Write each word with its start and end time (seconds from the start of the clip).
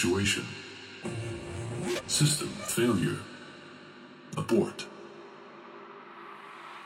Situation. 0.00 0.44
System 2.06 2.48
failure. 2.48 3.18
Abort. 4.36 4.86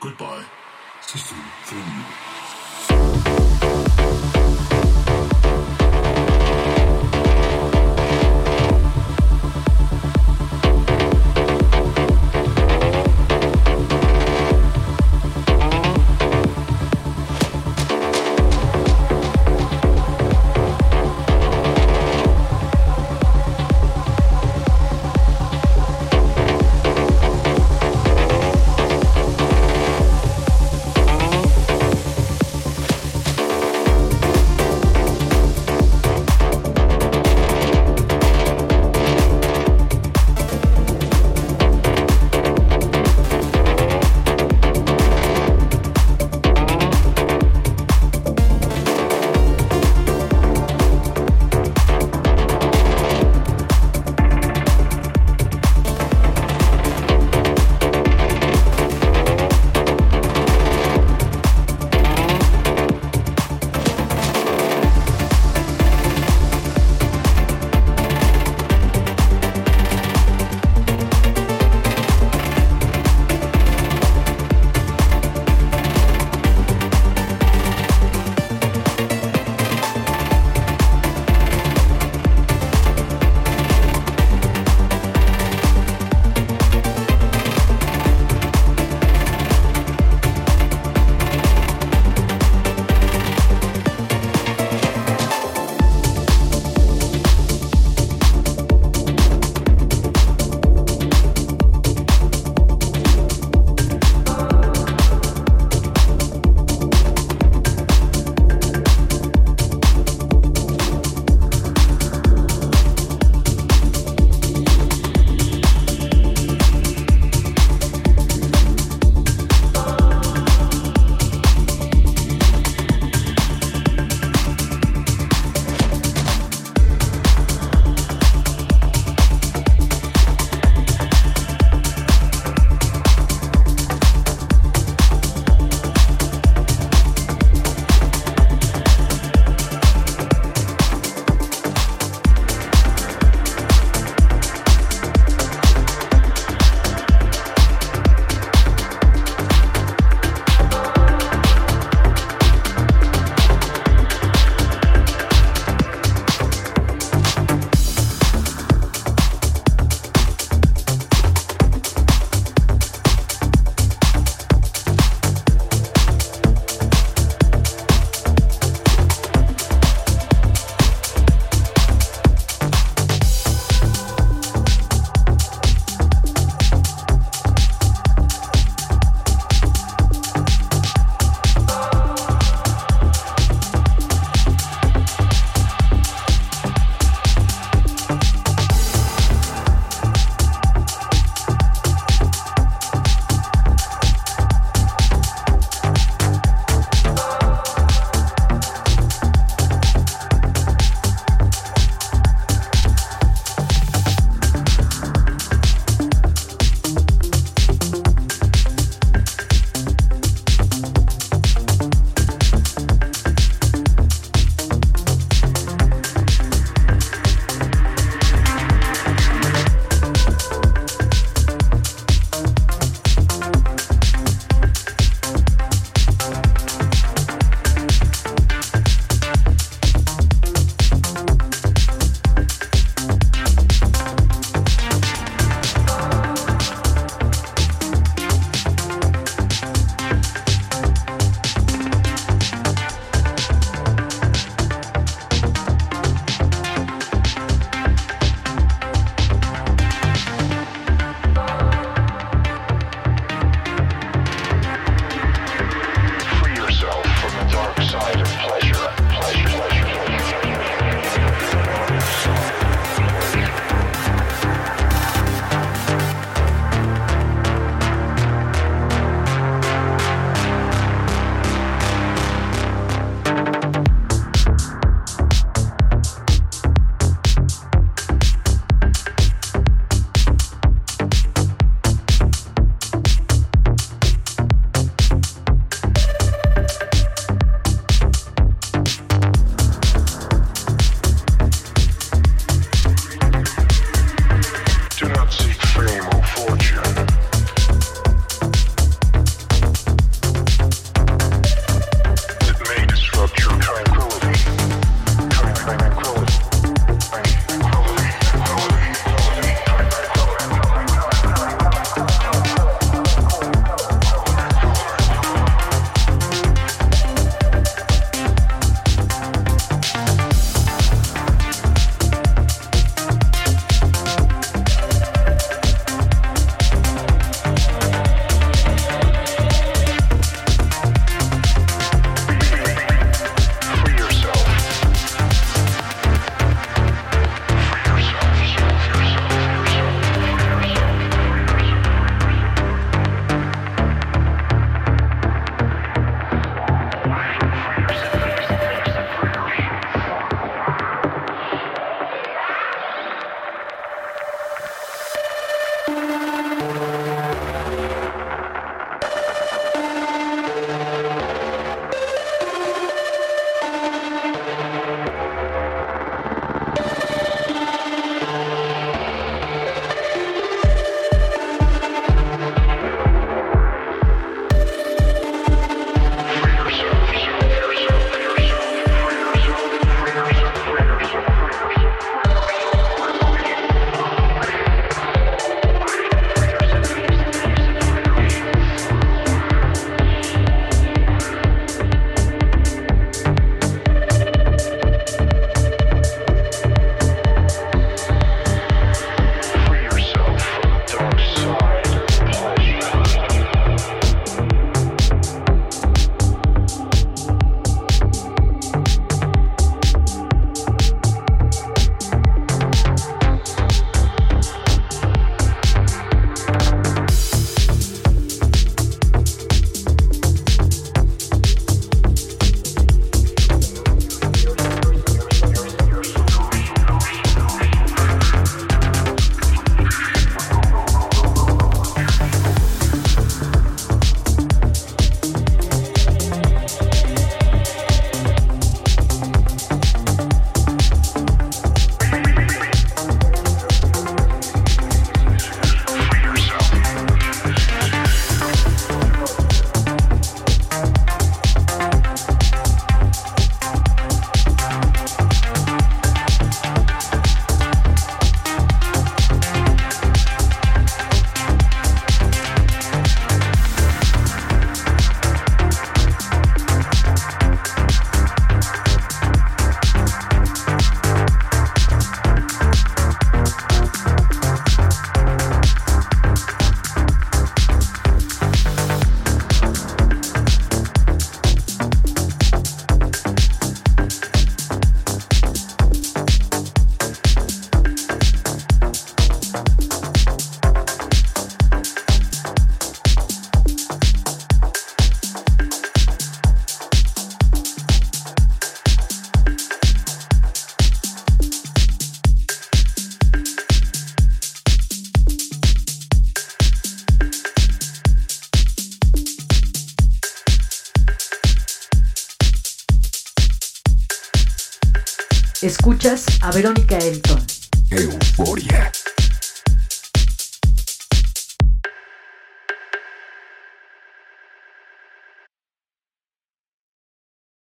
Goodbye. 0.01 0.43
System 1.01 1.37
failure. 1.63 2.34